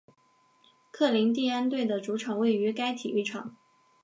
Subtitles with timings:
[0.89, 3.55] 科林蒂安队的主场位于该体育场。